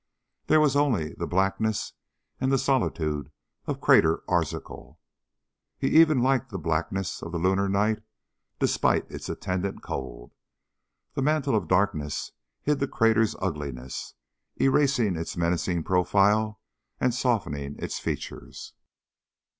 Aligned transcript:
There 0.47 0.59
was 0.59 0.75
only 0.75 1.13
the 1.13 1.27
blackness 1.27 1.93
and 2.39 2.51
the 2.51 2.57
solitude 2.57 3.31
of 3.67 3.79
Crater 3.79 4.23
Arzachel. 4.27 4.97
He 5.77 5.89
even 6.01 6.23
liked 6.23 6.49
the 6.49 6.57
blackness 6.57 7.21
of 7.21 7.31
the 7.31 7.37
lunar 7.37 7.69
night, 7.69 8.01
despite 8.57 9.11
its 9.11 9.29
attendant 9.29 9.83
cold. 9.83 10.33
The 11.13 11.21
mantle 11.21 11.53
of 11.55 11.67
darkness 11.67 12.31
hid 12.63 12.79
the 12.79 12.87
crater's 12.87 13.35
ugliness, 13.43 14.15
erasing 14.59 15.15
its 15.15 15.37
menacing 15.37 15.83
profile 15.83 16.59
and 16.99 17.13
softening 17.13 17.75
its 17.77 17.99
features. 17.99 18.73